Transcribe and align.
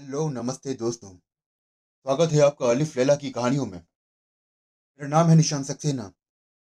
Hello, 0.00 0.28
नमस्ते 0.30 0.72
दोस्तों। 0.74 1.10
स्वागत 1.10 2.32
है 2.32 2.40
आपका 2.40 2.66
अलिफ 2.66 2.96
लैला 2.96 3.14
की 3.16 3.30
कहानियों 3.30 3.64
में। 3.66 3.78
मेरा 3.78 5.08
नाम 5.08 5.28
है 5.28 5.34
निशान 5.36 5.64
सक्सेना। 5.64 6.02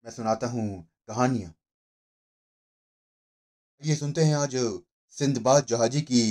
मैं 0.05 0.11
सुनाता 0.11 0.47
हूँ 0.47 0.65
कहानियाँ। 1.09 1.53
ये 3.83 3.97
सुनते 3.97 4.25
हैं 4.25 4.35
आज 4.35 4.57
सिंदबाद 5.17 5.67
जहाजी 5.67 6.01
की 6.03 6.23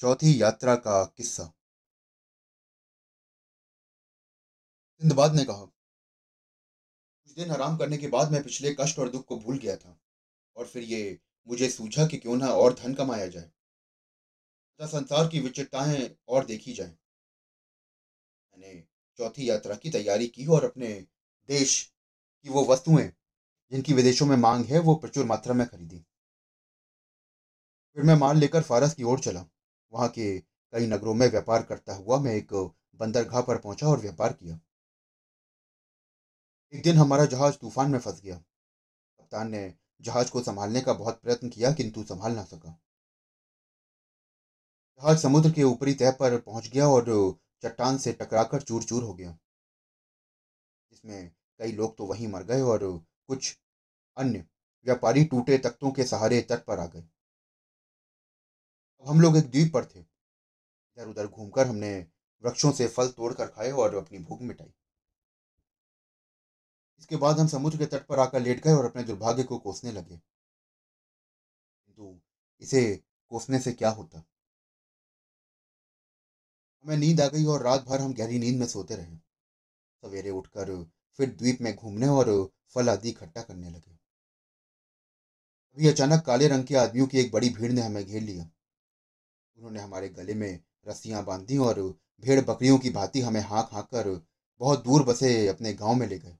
चौथी 0.00 0.42
यात्रा 0.42 0.74
का 0.76 1.04
किस्सा। 1.16 1.44
सिंधबाद 5.02 5.34
ने 5.34 5.44
कहा, 5.44 5.64
कुछ 7.24 7.34
दिन 7.34 7.50
आराम 7.50 7.76
करने 7.76 7.98
के 7.98 8.08
बाद 8.08 8.32
मैं 8.32 8.42
पिछले 8.42 8.76
कष्ट 8.80 8.98
और 8.98 9.10
दुख 9.10 9.24
को 9.24 9.38
भूल 9.38 9.58
गया 9.58 9.76
था, 9.76 9.98
और 10.56 10.66
फिर 10.66 10.82
ये 10.84 11.18
मुझे 11.46 11.70
सूझा 11.70 12.06
कि 12.06 12.18
क्यों 12.18 12.36
ना 12.36 12.48
और 12.48 12.74
धन 12.74 12.94
कमाया 12.94 13.26
जाए। 13.28 13.50
तथा 14.80 14.86
संसार 14.88 15.26
की 15.28 15.40
विचित्रताएँ 15.40 16.08
और 16.28 16.44
देखी 16.44 16.72
जाएँ। 16.72 16.96
मैंने 18.54 18.82
चौथी 19.18 19.48
यात्रा 19.48 19.74
की 19.74 19.90
तैयारी 19.90 20.26
की 20.28 20.46
और 20.48 20.64
अपने 20.64 20.88
देश 21.48 21.80
की 22.44 22.50
वो 22.50 22.64
वस्तुएँ, 22.64 23.10
जिनकी 23.72 23.94
विदेशों 23.94 24.26
में 24.26 24.36
मांग 24.38 24.64
है, 24.66 24.78
वो 24.80 24.94
प्रचुर 24.96 25.26
मात्रा 25.26 25.54
में 25.54 25.66
खरीदी। 25.66 26.02
फिर 27.96 28.04
मैं 28.04 28.14
माल 28.14 28.36
लेकर 28.36 28.62
फारस 28.62 28.92
की 28.94 29.02
ओर 29.02 29.18
चला। 29.18 29.44
वहाँ 29.92 30.08
के 30.08 30.26
कई 30.38 30.86
नगरों 30.86 31.14
में 31.14 31.26
व्यापार 31.28 31.62
करता 31.62 31.94
हुआ 31.94 32.18
मैं 32.18 32.34
एक 32.34 32.52
बंदरगाह 33.00 33.40
पर 33.42 33.56
पहुँचा 33.58 33.86
और 33.86 34.00
व्यापार 34.00 34.32
किया। 34.32 34.58
एक 36.72 36.82
दिन 36.82 36.96
हमारा 36.96 37.24
जहाज़ 37.26 37.54
तूफ़ान 37.56 37.88
में 37.88 37.98
फंस 37.98 38.20
गया। 38.20 38.34
कप्तान 38.98 39.48
ने 39.48 39.62
जहाज़ 40.00 40.30
को 40.30 40.40
संभालने 40.42 40.80
का 40.82 40.92
बहुत 40.94 41.20
प्रयत्न 41.22 41.48
किया, 41.48 41.72
किंतु 41.72 42.02
संभाल 42.04 42.32
ना 42.32 42.42
सका। 42.44 42.76
जहाज़ 45.06 45.18
समुद्र 45.18 45.50
के 45.50 45.62
ऊपरी 45.62 45.94
तह 45.94 46.10
पर 46.10 46.38
पहुँच 46.38 46.68
गया 46.68 46.86
और 46.88 47.04
चट्टान 47.62 47.98
से 47.98 48.12
टकराकर 48.12 48.62
चूर 48.62 48.82
चूर 48.82 49.02
हो 49.04 49.14
गया। 49.14 49.30
जिसमें 50.90 51.30
कई 51.58 51.72
लोग 51.72 51.96
तो 51.96 52.06
वहीं 52.06 52.28
मर 52.28 52.42
गए 52.42 52.60
और 52.60 53.04
कुछ 53.28 53.58
अन्य 54.16 54.46
व्यापारी 54.84 55.24
टूटे 55.24 55.58
तख्तों 55.58 55.90
के 55.90 56.04
सहारे 56.04 56.42
तट 56.42 56.64
पर 56.64 56.80
आ 56.80 56.86
गए। 56.86 57.04
हम 59.06 59.20
लोग 59.20 59.36
एक 59.36 59.50
द्वीप 59.50 59.72
पर 59.74 59.84
थे। 59.84 60.00
इधर 60.00 61.08
उधर 61.08 61.26
घूमकर 61.26 61.66
हमने 61.66 62.06
वृक्षों 62.44 62.72
से 62.72 62.88
फल 62.88 63.08
तोड़कर 63.08 63.46
खाए 63.46 63.70
और 63.70 63.94
अपनी 63.94 64.18
भूख 64.18 64.42
मिटाई। 64.42 64.72
इसके 66.98 67.16
बाद 67.16 67.38
हम 67.38 67.48
समुद्र 67.48 67.78
के 67.78 67.86
तट 67.86 68.06
पर 68.06 68.18
आकर 68.18 68.40
लेट 68.40 68.64
गए 68.64 68.72
और 68.72 68.84
अपने 68.84 69.02
दुर्भाग्य 69.02 69.42
को 69.42 69.58
कोसने 69.58 69.92
लगे। 69.92 70.16
किंतु 71.86 72.20
इसे 72.60 73.04
कोसने 73.28 73.58
से 73.58 73.72
क्या 73.72 73.90
होता? 73.90 74.24
हमें 76.86 76.96
नींद 76.96 77.20
आ 77.20 77.26
गई 77.28 77.44
और 77.44 77.62
रात 77.62 77.84
भर 77.84 78.00
हम 78.00 78.12
गहरी 78.14 78.38
नींद 78.38 78.58
में 78.58 78.66
सोते 78.66 78.96
रहे। 78.96 79.16
सवेरे 80.02 80.30
उठकर 80.30 80.90
फिर 81.18 81.30
द्वीप 81.30 81.60
में 81.60 81.74
घूमने 81.76 82.08
और 82.08 82.52
फल 82.74 82.88
आदि 82.88 83.08
इकट्ठा 83.08 83.42
करने 83.42 83.70
लगे। 83.70 83.90
अभी 85.76 85.88
अचानक 85.88 86.22
काले 86.24 86.48
रंग 86.48 86.64
के 86.64 86.74
आदमियों 86.74 87.06
की 87.06 87.18
एक 87.18 87.32
बड़ी 87.32 87.48
भीड़ 87.48 87.72
ने 87.72 87.80
हमें 87.80 88.04
घेर 88.04 88.22
लिया। 88.22 88.44
उन्होंने 89.56 89.80
हमारे 89.80 90.08
गले 90.08 90.34
में 90.34 90.60
रस्सियाँ 90.88 91.24
बांधी 91.24 91.56
और 91.58 91.80
भेड़ 92.20 92.40
बकरियों 92.40 92.78
की 92.78 92.90
भांति 92.90 93.20
हमें 93.20 93.40
हाँक 93.40 93.70
हाँक 93.72 93.86
कर 93.86 94.26
बहुत 94.60 94.84
दूर 94.84 95.02
बसे 95.02 95.48
अपने 95.48 95.72
गाँव 95.72 95.94
में 95.94 96.06
ले 96.06 96.18
गए। 96.18 96.36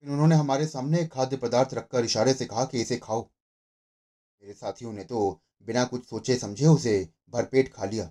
फिर 0.00 0.10
उन्होंने 0.10 0.34
हमारे 0.34 0.66
सामने 0.66 1.00
एक 1.00 1.12
खाद्य 1.12 1.36
पदार्थ 1.36 1.74
रखकर 1.74 2.04
इशारे 2.04 2.34
से 2.34 2.46
कहा 2.46 2.64
कि 2.64 2.80
इसे 2.80 2.96
खाओ। 2.96 3.28
मेरे 4.46 4.54
साथियों 4.54 4.92
ने 4.92 5.04
तो 5.04 5.40
बिना 5.62 5.84
कुछ 5.84 6.04
सोचे 6.06 6.36
समझे 6.36 6.66
उसे 6.66 7.08
भरपेट 7.28 7.72
खा 7.72 7.84
लिया। 7.84 8.10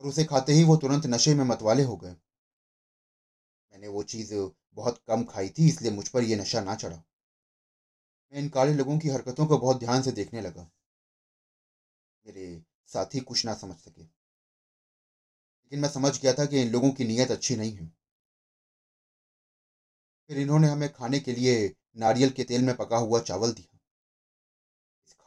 और 0.00 0.08
उसे 0.08 0.24
खाते 0.24 0.52
ही 0.52 0.64
वो 0.64 0.76
तुरंत 0.76 1.06
नशे 1.06 1.34
में 1.34 1.44
मतवाले 1.44 1.82
हो 1.82 1.96
गए। 1.96 2.10
मैंने 3.72 3.88
वो 3.88 4.02
चीज़ 4.02 4.34
बहुत 4.74 4.98
कम 5.08 5.24
खाई 5.24 5.48
थी, 5.48 5.68
इसलिए 5.68 5.92
मुझ 5.92 6.08
पर 6.08 6.22
यह 6.22 6.40
नशा 6.40 6.60
ना 6.60 6.74
चढ़ा। 6.74 7.02
मैं 8.32 8.38
इन 8.38 8.48
काले 8.48 8.74
लोगों 8.74 8.98
की 8.98 9.08
हरकतों 9.08 9.46
को 9.46 9.58
बहुत 9.58 9.78
ध्यान 9.78 10.02
से 10.02 10.12
देखने 10.12 10.40
लगा। 10.40 10.70
मेरे 12.26 12.62
साथी 12.86 13.20
कुछ 13.20 13.44
ना 13.46 13.54
समझ 13.54 13.76
सके। 13.76 14.02
लेकिन 15.64 15.80
मैं 15.80 15.88
समझ 15.88 16.22
गया 16.22 16.32
था 16.32 16.46
कि 16.46 16.60
इन 16.60 16.68
लोगों 16.68 16.90
की 16.90 17.04
नीयत 17.04 17.30
अच्छी 17.30 17.56
नहीं 17.56 17.72
है। 17.72 17.92
फिर 20.28 20.38
इन्होंने 20.38 20.68
हमें 20.68 20.92
खाने 20.92 21.20
के 21.20 21.32
लिए 21.32 21.74
नारियल 21.96 22.30
के 22.30 22.44
तेल 22.44 22.62
में 22.62 22.76
पका 22.76 22.96
हुआ 22.96 23.20
चावल 23.20 23.52
दिया। 23.52 23.75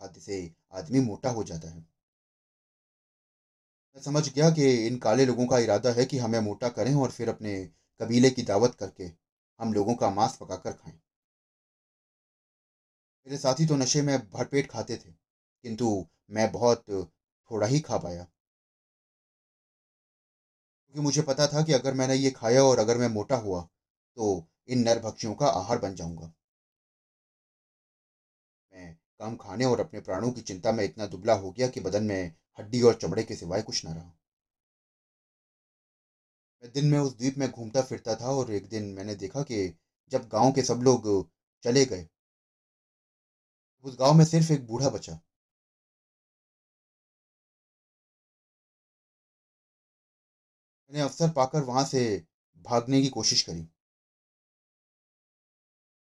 खाद्य 0.02 0.20
से 0.22 0.50
आदमी 0.74 1.00
मोटा 1.02 1.30
हो 1.32 1.44
जाता 1.44 1.70
है। 1.70 1.84
मैं 3.96 4.02
समझ 4.02 4.28
गया 4.28 4.50
कि 4.50 4.66
इन 4.88 4.96
काले 4.98 5.26
लोगों 5.26 5.46
का 5.46 5.58
इरादा 5.60 5.92
है 5.92 6.06
कि 6.06 6.18
हमें 6.18 6.40
मोटा 6.42 6.70
करें 6.70 6.94
और 6.96 7.10
फिर 7.10 7.30
अपने 7.30 7.54
कबीले 8.00 8.30
की 8.30 8.42
दावत 8.44 8.76
करके 8.76 9.12
हम 9.60 9.74
लोगों 9.74 9.94
का 9.96 10.10
मांस 10.12 10.36
पकाकर 10.36 10.72
खाएँ। 10.74 10.98
मेरे 13.28 13.38
साथी 13.38 13.66
तो 13.66 13.76
नशे 13.76 14.02
में 14.02 14.18
भरपेट 14.20 14.66
खाते 14.68 14.96
थे, 14.96 15.10
किंतु 15.10 16.04
मैं 16.30 16.52
बहुत 16.52 16.84
थोड़ा 16.90 17.68
ही 17.68 17.80
खा 17.82 17.98
पाया। 17.98 18.26
क्योंकि 20.86 21.02
मुझे 21.02 21.22
पता 21.22 21.46
था 21.48 21.62
कि 21.62 21.74
अगर 21.74 21.94
मैंने 21.94 22.16
ये 22.16 22.30
खाया 22.32 22.64
और 22.64 22.80
अगर 22.80 22.98
मैं 22.98 23.08
मोटा 23.10 23.36
हुआ 23.38 23.62
तो 24.18 24.44
इन 24.70 24.80
नरभक्षियों 24.80 25.34
का 25.34 25.48
आहार 25.50 25.78
बन 25.78 25.96
जाऊँगा। 25.96 26.30
कम 29.20 29.36
खाने 29.36 29.66
और 29.66 29.80
अपने 29.80 30.00
प्राणों 30.02 30.32
की 30.32 30.42
चिंता 30.44 30.72
में 30.72 30.84
इतना 30.84 31.06
दुबला 31.08 31.34
हो 31.36 31.52
गया 31.52 31.68
कि 31.68 31.80
बदन 31.82 32.04
में 32.04 32.32
हड्डी 32.60 32.82
और 32.82 32.94
चमड़े 32.96 33.24
के 33.24 33.36
सिवाय 33.36 33.62
कुछ 33.62 33.86
न 33.86 33.90
रहा। 33.90 34.12
मैं 36.64 36.72
दिन 36.74 36.86
में 36.86 36.98
उस 37.00 37.18
द्वीप 37.18 37.38
में 37.38 37.50
घूमता 37.50 37.82
फिरता 37.82 38.16
था 38.16 38.32
और 38.32 38.52
एक 38.52 38.68
दिन 38.70 38.84
मैंने 38.94 39.16
देखा 39.16 39.42
कि 39.44 39.62
जब 40.12 40.28
गाँव 40.32 40.52
के 40.52 40.62
सब 40.64 40.82
लोग 40.84 41.08
चले 41.64 41.86
गए 41.86 42.06
उस 43.86 43.96
गाँव 44.00 44.14
में 44.14 44.24
सिर्फ़ 44.26 44.52
एक 44.54 44.66
बूढ़ा 44.68 44.90
बचा। 44.90 45.20
मैंने 50.92 51.02
अवसर 51.02 51.30
पाकर 51.32 51.64
वहाँ 51.64 51.84
से 51.86 52.02
भागने 52.66 53.02
की 53.02 53.10
कोशिश 53.10 53.42
करी। 53.42 53.68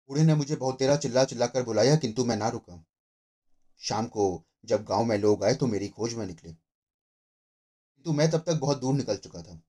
बूढ़े 0.10 0.24
ने 0.24 0.36
मुझे 0.36 0.56
बहुत 0.56 0.80
तेरा 0.80 0.96
चिल्ला 0.98 1.24
चिल्ला 1.26 1.48
कर 1.48 1.64
बुलाया, 1.64 1.96
किंतु 1.98 2.26
मैं 2.26 2.38
ना 2.38 2.50
रुका। 2.50 2.84
शाम 3.82 4.08
को 4.08 4.44
जब 4.66 4.84
गाँव 4.84 5.06
में 5.06 5.18
लोग 5.18 5.44
आए 5.44 5.56
तो 5.56 5.68
मेरी 5.68 5.88
खोज 5.90 6.14
में 6.14 6.26
निकले। 6.26 6.54
किंतु 7.94 8.14
मैं 8.14 8.32
तब 8.32 8.38
तक 8.38 8.54
बहुत 8.54 8.80
दूर 8.80 8.94
निकल 8.94 9.18
चुका 9.18 9.42
था। 9.42 9.62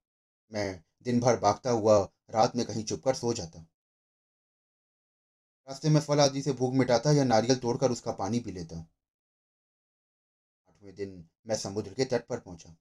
मैं 0.52 0.84
दिन 1.02 1.20
भर 1.20 1.36
भागता 1.36 1.70
हुआ 1.70 2.08
रात 2.30 2.56
में 2.56 2.66
कहीं 2.66 2.84
चुपकर 2.84 3.14
सो 3.14 3.32
जाता। 3.32 3.66
रास्ते 5.68 5.88
में 5.88 6.00
फल 6.00 6.20
आदि 6.20 6.42
से 6.42 6.52
भूख 6.52 6.74
मिटाता 6.74 7.12
या 7.12 7.24
नारियल 7.24 7.56
तोड़कर 7.56 7.90
उसका 7.90 8.12
पानी 8.12 8.40
पी 8.40 8.50
लेता। 8.50 8.86
आठवें 10.68 10.94
दिन 10.94 11.24
मैं 11.46 11.56
समुद्र 11.56 11.94
के 11.94 12.04
तट 12.04 12.26
पर 12.26 12.38
पहुँचा। 12.38 12.76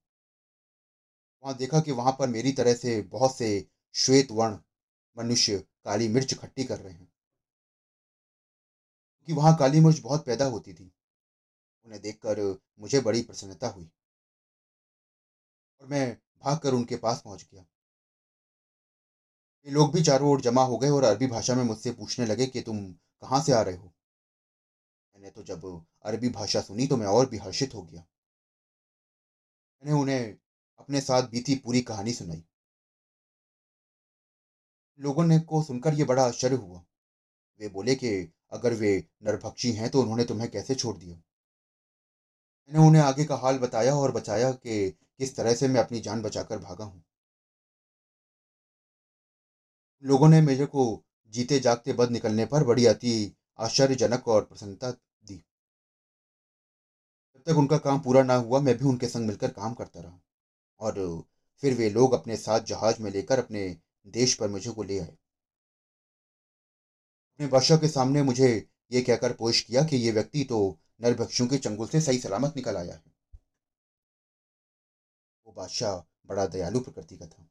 वहाँ 1.43 1.57
देखा 1.57 1.79
कि 1.79 1.91
वहाँ 1.91 2.15
पर 2.19 2.27
मेरी 2.27 2.51
तरह 2.51 2.73
से 2.73 3.01
बहुत 3.01 3.35
से 3.35 3.67
श्वेत 3.93 4.31
वर्ण, 4.31 4.57
मनुष्य 5.17 5.57
काली 5.85 6.07
मिर्च 6.07 6.33
खट्टी 6.33 6.63
कर 6.63 6.79
रहे 6.79 6.93
हैं। 6.93 7.11
क्योंकि 9.27 9.33
वहाँ 9.33 9.55
काली 9.55 9.79
मिर्च 9.79 9.99
बहुत 9.99 10.25
पैदा 10.25 10.45
होती 10.45 10.73
थी। 10.73 10.91
उन्हें 11.85 12.01
देखकर 12.01 12.41
मुझे 12.79 12.99
बड़ी 13.01 13.21
प्रसन्नता 13.21 13.67
हुई 13.67 13.89
और 15.81 15.87
मैं 15.87 16.05
भागकर 16.43 16.73
उनके 16.73 16.95
पास 16.97 17.21
पहुँच 17.21 17.47
गया। 17.53 17.65
ये 19.67 19.71
लोग 19.71 19.93
भी 19.93 20.01
चारों 20.03 20.29
ओर 20.31 20.41
जमा 20.41 20.63
हो 20.63 20.77
गए 20.77 20.89
और 20.89 21.03
अरबी 21.03 21.27
भाषा 21.27 21.55
में 21.55 21.63
मुझसे 21.63 21.91
पूछने 21.91 22.25
लगे 22.25 22.45
कि 22.45 22.61
तुम 22.61 22.79
कहाँ 22.93 23.41
से 23.43 23.53
आ 23.53 23.61
रहे 23.61 23.75
हो? 23.75 23.93
मैंने 25.15 25.29
तो 25.29 25.43
जब 25.43 25.65
अरबी 26.05 26.29
भाषा 26.29 26.61
सुनी 26.61 26.87
तो 26.87 26.97
मैं 26.97 27.07
और 27.07 27.29
भी 27.29 27.37
हर्षित 27.37 27.73
हो 27.73 27.81
गया। 27.81 28.05
मैंने 29.83 29.99
उन्हें 30.01 30.37
अपने 30.79 31.01
साथ 31.01 31.29
बीती 31.29 31.55
पूरी 31.55 31.81
कहानी 31.81 32.13
सुनाई। 32.13 32.43
लोगों 34.99 35.23
ने 35.23 35.39
को 35.39 35.63
सुनकर 35.63 35.93
यह 35.93 36.05
बड़ा 36.05 36.23
आश्चर्य 36.23 36.55
हुआ। 36.55 36.83
वे 37.59 37.69
बोले 37.69 37.95
कि 37.95 38.09
अगर 38.51 38.73
वे 38.73 38.91
नरभक्षी 39.23 39.71
हैं 39.71 39.89
तो 39.89 40.01
उन्होंने 40.01 40.25
तुम्हें 40.25 40.49
कैसे 40.51 40.75
छोड़ 40.75 40.97
दिया? 40.97 41.21
मैंने 42.69 42.87
उन्हें 42.87 43.01
आगे 43.01 43.25
का 43.25 43.35
हाल 43.35 43.57
बताया 43.59 43.95
और 43.95 44.11
बचाया 44.11 44.51
कि 44.51 44.89
किस 45.19 45.35
तरह 45.35 45.53
से 45.53 45.67
मैं 45.67 45.81
अपनी 45.81 45.99
जान 45.99 46.21
बचाकर 46.21 46.57
भागा 46.59 46.85
हूँ। 46.85 47.03
लोगों 50.03 50.27
ने 50.29 50.41
मेरे 50.41 50.65
को 50.65 50.83
जीते 51.33 51.59
जागते 51.59 51.93
बद 51.93 52.11
निकलने 52.11 52.45
पर 52.45 52.63
बड़ी 52.63 52.85
अति 52.85 53.13
आश्चर्यजनक 53.59 54.27
और 54.27 54.43
प्रसन्नता 54.43 54.91
दी। 54.91 55.43
जब 57.35 57.41
तक 57.47 57.57
उनका 57.57 57.77
काम 57.77 57.99
पूरा 57.99 58.23
ना 58.23 58.35
हुआ, 58.35 58.59
मैं 58.59 58.77
भी 58.77 58.85
उनके 58.85 59.07
संग 59.07 59.27
मिलकर 59.27 59.51
काम 59.51 59.73
करता 59.73 60.01
रहा 60.01 60.19
और 60.79 61.23
फिर 61.63 61.73
वे 61.73 61.89
लोग 61.89 62.13
अपने 62.13 62.37
साथ 62.37 62.59
जहाज़ 62.61 63.01
में 63.01 63.11
लेकर 63.11 63.39
अपने 63.39 63.67
देश 64.07 64.33
पर 64.35 64.49
मुझे 64.49 64.71
को 64.71 64.83
ले 64.83 64.99
आए। 64.99 65.15
अपने 67.33 67.47
बादशाह 67.47 67.77
के 67.77 67.87
सामने 67.87 68.21
मुझे 68.23 68.47
ये 68.91 69.01
कहकर 69.01 69.33
पोष 69.33 69.61
किया 69.61 69.83
कि 69.83 69.95
ये 69.95 70.11
व्यक्ति 70.11 70.43
तो 70.43 70.59
नरभक्षियों 71.01 71.49
के 71.49 71.57
चंगुल 71.57 71.87
से 71.87 72.01
सही 72.01 72.17
सलामत 72.17 72.53
निकल 72.55 72.77
आया 72.77 72.93
है। 72.93 73.13
वो 75.47 75.53
बादशाह 75.53 75.95
बड़ा 76.27 76.45
दयालु 76.45 76.79
प्रकृति 76.79 77.17
का 77.17 77.25
था। 77.25 77.47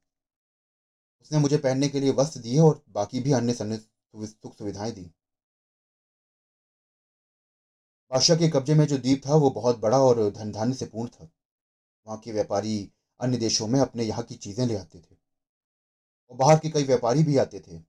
उसने 1.21 1.39
मुझे 1.39 1.57
पहनने 1.57 1.89
के 1.89 1.99
लिए 1.99 2.11
वस्त्र 2.11 2.39
दिए 2.39 2.59
और 2.59 2.83
बाकी 2.89 3.19
भी 3.19 3.31
अन्य 3.31 3.53
सुख 3.53 4.55
सुविधाएँ 4.57 4.91
दी। 4.91 5.11
बादशाह 8.11 8.37
के 8.37 8.49
कब्जे 8.49 8.75
में 8.75 8.85
जो 8.87 8.97
द्वीप 8.97 9.21
था, 9.27 9.35
वो 9.35 9.49
बहुत 9.49 9.79
बड़ा 9.79 9.99
और 9.99 10.29
धन 10.29 10.51
धान्य 10.51 10.73
से 10.73 10.85
पूर्ण 10.85 11.07
था। 11.07 11.29
वहाँ 12.07 12.19
के 12.19 12.31
व्यापारी 12.31 12.91
अन्य 13.19 13.37
देशों 13.37 13.67
में 13.67 13.79
अपने 13.79 14.03
यहाँ 14.03 14.23
की 14.23 14.35
चीज़ें 14.35 14.65
ले 14.65 14.75
आते 14.75 14.99
थे। 14.99 15.15
और 16.31 16.37
बाहर 16.37 16.59
के 16.59 16.69
कई 16.69 16.83
व्यापारी 16.83 17.23
भी 17.23 17.37
आते 17.37 17.59
थे। 17.59 17.79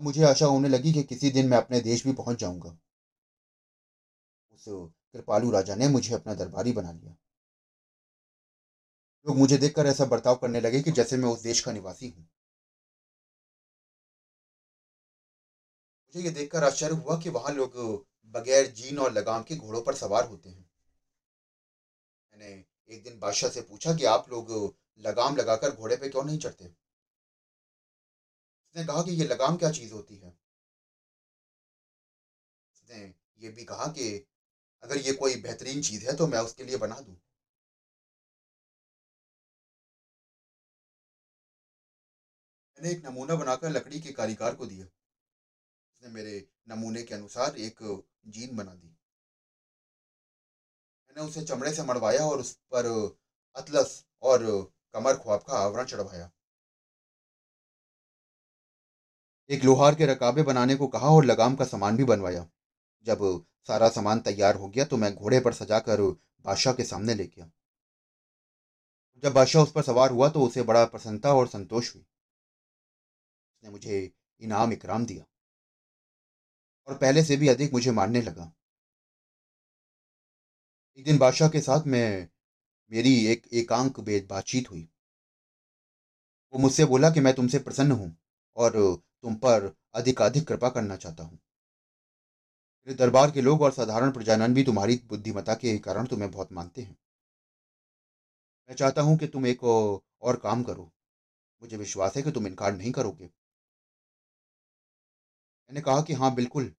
मुझे 0.00 0.24
आशा 0.24 0.46
होने 0.46 0.68
लगी 0.68 0.92
कि 0.92 1.02
किसी 1.02 1.30
दिन 1.30 1.48
मैं 1.48 1.58
अपने 1.58 1.80
देश 1.80 2.06
भी 2.06 2.12
पहुँच 2.12 2.38
जाऊँगा। 2.38 2.78
उस 4.66 4.86
कृपालु 5.14 5.50
राजा 5.50 5.74
ने 5.74 5.88
मुझे 5.88 6.14
अपना 6.14 6.34
दरबारी 6.34 6.72
बना 6.72 6.92
लिया। 6.92 7.16
लोग 9.26 9.36
मुझे 9.36 9.56
देखकर 9.58 9.86
ऐसा 9.86 10.04
बर्ताव 10.04 10.34
करने 10.36 10.60
लगे 10.60 10.80
कि 10.80 10.90
जैसे 10.90 11.16
मैं 11.16 11.28
उस 11.28 11.42
देश 11.42 11.60
का 11.60 11.72
निवासी 11.72 12.08
हूँ। 12.08 12.26
मुझे 16.14 16.24
ये 16.24 16.30
देखकर 16.30 16.64
आश्चर्य 16.64 16.94
हुआ 16.94 17.16
कि 17.18 17.28
वहाँ 17.28 17.52
लोग 17.52 17.76
बगैर 18.34 18.66
जीन 18.72 18.98
और 18.98 19.12
लगाम 19.12 19.42
के 19.42 19.56
घोड़ों 19.56 19.80
पर 19.82 19.94
सवार 19.94 20.24
होते 20.24 20.48
हैं। 20.48 20.64
मैंने 22.32 22.48
एक 22.88 23.02
दिन 23.02 23.18
बादशाह 23.18 23.50
से 23.50 23.60
पूछा 23.60 23.94
कि 23.94 24.04
आप 24.06 24.28
लोग 24.30 24.52
लगाम 25.00 25.36
लगाकर 25.36 25.70
घोड़े 25.70 25.96
पे 25.96 26.08
क्यों 26.08 26.24
नहीं 26.24 26.38
चढ़ते? 26.38 26.72
उसने 28.74 28.84
कहा 28.84 29.02
कि 29.02 29.12
ये 29.12 29.24
लगाम 29.24 29.56
क्या 29.56 29.70
चीज़ 29.70 29.92
होती 29.92 30.16
है? 30.16 30.34
उसने 32.72 32.98
ये 33.38 33.48
भी 33.50 33.64
कहा 33.64 33.86
कि 33.88 34.08
अगर 34.84 34.96
ये 34.98 35.12
कोई 35.12 35.36
बेहतरीन 35.42 35.82
चीज़ 35.82 36.06
है 36.10 36.16
तो 36.16 36.26
मैं 36.26 36.38
उसके 36.38 36.64
लिए 36.64 36.76
बना 36.76 37.00
दूँ। 37.00 37.16
मैंने 42.78 42.90
एक 42.90 43.04
नमूना 43.06 43.34
बनाकर 43.34 43.70
लकड़ी 43.70 44.00
के 44.00 44.12
कारीगर 44.12 44.54
को 44.54 44.66
दिया। 44.66 44.84
उसने 44.84 46.08
मेरे 46.08 46.48
नमूने 46.68 47.02
के 47.02 47.14
अनुसार 47.14 47.56
एक 47.58 47.78
जीन 48.26 48.56
बना 48.56 48.74
दी। 48.74 48.88
मैंने 51.10 51.28
उसे 51.28 51.44
चमड़े 51.44 51.72
से 51.72 51.82
मड़वाया 51.82 52.24
और 52.26 52.40
उस 52.40 52.52
पर 52.72 52.86
अतलस 53.56 54.04
और 54.22 54.44
कमर 54.94 55.14
ख्वाब 55.14 55.40
का 55.40 55.58
आवरण 55.58 55.84
चढ़वाया। 55.84 56.30
एक 59.50 59.64
लोहार 59.64 59.94
के 59.94 60.06
रकाबे 60.06 60.42
बनाने 60.42 60.74
को 60.74 60.86
कहा 60.86 61.08
और 61.08 61.24
लगाम 61.24 61.56
का 61.56 61.64
सामान 61.64 61.96
भी 61.96 62.04
बनवाया। 62.04 62.48
जब 63.06 63.46
सारा 63.68 63.88
सामान 63.88 64.20
तैयार 64.20 64.56
हो 64.56 64.68
गया 64.68 64.84
तो 64.84 64.96
मैं 64.96 65.14
घोड़े 65.14 65.40
पर 65.40 65.52
सजाकर 65.52 66.00
बादशाह 66.00 66.72
के 66.74 66.84
सामने 66.84 67.14
ले 67.14 67.24
गया 67.26 67.50
जब 69.22 69.32
बादशाह 69.32 69.62
उस 69.62 69.72
पर 69.72 69.82
सवार 69.82 70.10
हुआ 70.10 70.28
तो 70.28 70.42
उसे 70.42 70.62
बड़ा 70.62 70.84
प्रसन्नता 70.84 71.34
और 71.34 71.48
संतोष 71.48 71.94
हुई। 71.94 72.00
उसने 72.02 73.70
मुझे 73.70 74.10
इनाम 74.42 74.72
इकराम 74.72 75.06
दिया 75.06 75.24
और 76.88 76.96
पहले 76.98 77.22
से 77.24 77.36
भी 77.36 77.48
अधिक 77.48 77.72
मुझे 77.72 77.90
मारने 77.90 78.22
लगा। 78.22 78.52
एक 80.98 81.04
दिन 81.04 81.18
बादशाह 81.18 81.48
के 81.48 81.60
साथ 81.60 81.86
मैं, 81.86 82.28
मेरी 82.92 83.14
एक 83.26 83.46
एकांक 83.52 84.00
बातचीत 84.00 84.70
हुई। 84.70 84.88
वो 86.54 86.58
मुझसे 86.58 86.84
बोला 86.84 87.10
कि 87.10 87.20
मैं 87.20 87.34
तुमसे 87.34 87.58
प्रसन्न 87.58 87.92
हूँ 87.92 88.16
और 88.56 88.72
तुम 89.22 89.34
पर 89.34 89.72
अधिकाधिक 89.94 90.46
कृपा 90.48 90.68
करना 90.68 90.96
चाहता 90.96 91.24
हूँ। 91.24 91.38
मेरे 92.86 92.94
दरबार 92.96 93.30
के 93.30 93.40
लोग 93.40 93.62
और 93.62 93.72
साधारण 93.72 94.10
प्रजानन 94.10 94.54
भी 94.54 94.62
तुम्हारी 94.64 95.00
बुद्धिमता 95.08 95.54
के 95.54 95.76
कारण 95.80 96.06
तुम्हें 96.06 96.30
बहुत 96.30 96.52
मानते 96.52 96.82
हैं। 96.82 96.96
मैं 98.68 98.76
चाहता 98.76 99.02
हूँ 99.02 99.16
कि 99.18 99.26
तुम 99.26 99.46
एक 99.46 99.62
और 99.64 100.36
काम 100.36 100.62
करो। 100.62 100.90
मुझे 101.62 101.76
विश्वास 101.76 102.16
है 102.16 102.22
कि 102.22 102.30
तुम 102.30 102.46
इनकार 102.46 102.72
नहीं 102.72 102.92
करोगे। 102.92 103.30
मैंने 105.70 105.80
कहा 105.80 106.02
कि 106.02 106.12
हाँ 106.14 106.34
बिल्कुल। 106.34 106.72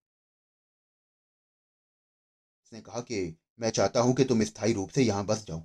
उसने 2.64 2.80
कहा 2.82 3.02
कि 3.02 3.20
मैं 3.60 3.70
चाहता 3.70 4.00
हूँ 4.00 4.14
कि 4.16 4.24
तुम 4.26 4.44
स्थायी 4.44 4.74
रूप 4.74 4.90
से 4.90 5.04
यहाँ 5.04 5.26
बस 5.26 5.46
जाओ। 5.48 5.64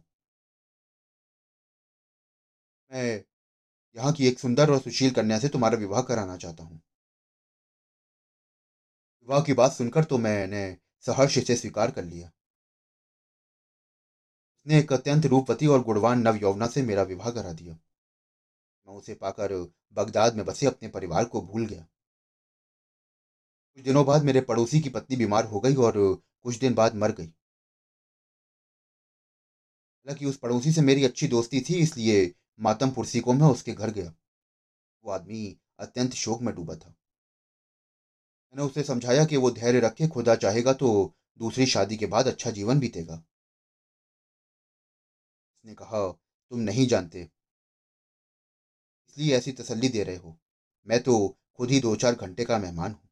मैं 2.91 3.05
यहाँ 3.97 4.13
की 4.13 4.29
एक 4.29 4.39
सुंदर 4.39 4.71
और 4.71 4.81
सुशील 4.81 5.13
कन्या 5.13 5.39
से 5.39 5.49
तुम्हारा 5.49 5.79
विवाह 5.79 6.03
कराना 6.05 6.37
चाहता 6.37 6.65
हूँ। 6.65 6.81
विवाह 9.29 9.43
की 9.45 9.53
बात 9.53 9.73
सुनकर 9.73 10.05
तो 10.05 10.19
मैंने 10.19 10.61
सहर्ष 11.01 11.39
से 11.39 11.57
स्वीकार 11.57 11.91
कर 11.91 12.05
लिया। 12.05 12.27
उसने 14.57 14.79
एक 14.79 14.93
अत्यंत 14.93 15.27
रूपवती 15.27 15.67
और 15.67 15.83
गुणवान 15.83 16.21
नव 16.21 16.37
यौवना 16.37 16.67
से 16.67 16.83
मेरा 16.83 17.03
विवाह 17.03 17.31
करा 17.31 17.53
दिया। 17.53 17.75
मैं 17.75 18.95
उसे 18.95 19.15
पाकर 19.15 19.53
बगदाद 19.93 20.35
में 20.35 20.45
बसे 20.47 20.67
अपने 20.67 20.89
परिवार 20.89 21.25
को 21.25 21.41
भूल 21.43 21.67
गया। 21.67 21.83
कुछ 23.75 23.85
दिनों 23.85 24.07
बाद 24.07 24.23
मेरे 24.23 24.41
पड़ोसी 24.41 24.81
की 24.81 24.89
पत्नी 24.89 25.17
बीमार 25.17 25.45
हो 25.45 25.61
गई 25.61 25.75
और 25.75 26.23
कुछ 26.43 26.59
दिन 26.59 26.75
बाद 26.75 26.95
मर 26.95 27.13
गई। 27.13 27.27
हालाँकि 30.07 30.27
उस 30.27 30.37
पड़ोसी 30.37 30.73
से 30.73 30.81
मेरी 30.81 31.05
अच्छी 31.05 31.29
दोस्ती 31.29 31.61
थी, 31.61 31.75
इसलिए 31.75 32.35
मातम 32.61 32.91
पुरसी 32.91 33.21
को 33.21 33.33
मैं 33.33 33.49
उसके 33.49 33.73
घर 33.73 33.91
गया। 33.91 34.15
वो 35.05 35.11
आदमी 35.11 35.59
अत्यंत 35.79 36.13
शोक 36.13 36.43
में 36.43 36.55
डूबा 36.55 36.75
था। 36.75 36.95
मैंने 38.59 38.71
उसे 38.71 38.83
समझाया 38.83 39.25
कि 39.25 39.37
वो 39.37 39.51
धैर्य 39.51 39.81
रखे 39.81 40.07
खुदा 40.09 40.35
चाहेगा 40.35 40.73
तो 40.73 40.89
दूसरी 41.39 41.67
शादी 41.67 41.97
के 41.97 42.07
बाद 42.07 42.27
अच्छा 42.27 42.51
जीवन 42.51 42.79
बीतेगा। 42.81 43.15
उसने 45.55 45.75
कहा, 45.75 46.01
तुम 46.53 46.61
नहीं 46.61 46.87
जानते। 46.87 47.21
इसलिए 49.09 49.37
ऐसी 49.37 49.53
तसल्ली 49.53 49.89
दे 49.89 50.03
रहे 50.03 50.17
हो। 50.17 50.37
मैं 50.87 51.03
तो 51.03 51.37
खुद 51.55 51.71
ही 51.71 51.81
दो 51.81 51.95
चार 51.97 52.15
घंटे 52.15 52.45
का 52.45 52.59
मेहमान 52.59 52.93
हूँ। 52.93 53.09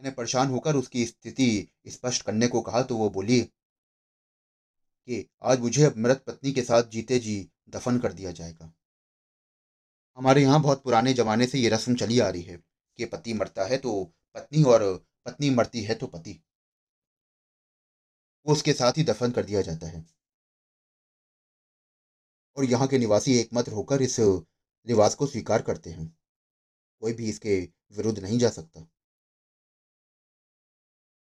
मैंने 0.00 0.10
परेशान 0.10 0.48
होकर 0.48 0.76
उसकी 0.76 1.06
स्थिति 1.06 1.68
स्पष्ट 1.88 2.22
करने 2.22 2.48
को 2.48 2.60
कहा 2.60 2.82
तो 2.82 2.96
वो 2.96 3.10
बोली 3.10 3.40
कि, 3.40 5.28
आज 5.42 5.60
मुझे 5.60 5.92
मृत 5.96 6.24
पत्नी 6.26 6.52
के 6.52 6.62
साथ 6.62 6.82
जीते 6.82 7.18
जी 7.18 7.36
दफन 7.68 7.98
कर 7.98 8.12
दिया 8.12 8.32
जाएगा। 8.32 8.72
हमारे 10.18 10.42
यहाँ 10.42 10.62
बहुत 10.62 10.82
पुराने 10.82 11.12
जमाने 11.14 11.46
से 11.46 11.58
ये 11.58 11.68
रस्म 11.68 11.94
चली 11.94 12.18
आ 12.20 12.28
रही 12.28 12.42
है। 12.42 12.67
कि 12.98 13.04
पति 13.04 13.32
मरता 13.32 13.64
है 13.64 13.78
तो 13.78 14.02
पत्नी 14.34 14.62
और 14.64 14.82
पत्नी 15.26 15.50
मरती 15.50 15.82
है 15.82 15.94
तो 15.94 16.06
पति। 16.06 16.40
वो 18.46 18.52
उसके 18.52 18.72
साथ 18.72 18.92
ही 18.92 19.04
दफन 19.04 19.30
कर 19.30 19.44
दिया 19.44 19.62
जाता 19.62 19.86
है। 19.86 20.04
और 22.56 22.64
यहाँ 22.64 22.86
के 22.88 22.98
निवासी 22.98 23.38
एकमत 23.38 23.68
होकर 23.68 24.02
इस 24.02 24.16
रिवाज 24.20 25.14
को 25.14 25.26
स्वीकार 25.26 25.62
करते 25.62 25.90
हैं। 25.90 26.06
कोई 27.02 27.12
भी 27.12 27.28
इसके 27.28 27.60
विरुद्ध 27.96 28.18
नहीं 28.18 28.38
जा 28.38 28.48
सकता। 28.48 28.80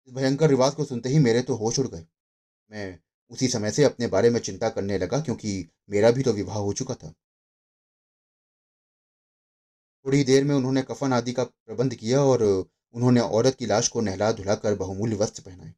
इस 0.08 0.14
भयंकर 0.14 0.48
रिवाज 0.48 0.74
को 0.74 0.84
सुनते 0.84 1.08
ही 1.08 1.18
मेरे 1.18 1.42
तो 1.42 1.54
होश 1.54 1.78
उड़ 1.78 1.86
गए। 1.86 2.06
मैं 2.70 2.98
उसी 3.30 3.48
समय 3.48 3.70
से 3.70 3.84
अपने 3.84 4.06
बारे 4.06 4.30
में 4.30 4.40
चिंता 4.40 4.68
करने 4.68 4.98
लगा, 4.98 5.20
क्योंकि 5.20 5.68
मेरा 5.90 6.10
भी 6.10 6.22
तो 6.22 6.32
विवाह 6.32 6.58
हो 6.58 6.72
चुका 6.72 6.94
था। 6.94 7.14
थोड़ी 10.06 10.24
देर 10.24 10.44
में 10.44 10.54
उन्होंने 10.54 10.82
कफन 10.82 11.12
आदि 11.12 11.32
का 11.32 11.44
प्रबंध 11.44 11.94
किया 11.94 12.22
और 12.22 12.42
उन्होंने 12.94 13.20
औरत 13.20 13.54
की 13.54 13.66
लाश 13.66 13.88
को 13.88 14.00
नहला 14.00 14.32
धुलाकर 14.32 14.74
बहुमूल्य 14.74 15.16
वस्त्र 15.16 15.42
पहनाए। 15.42 15.74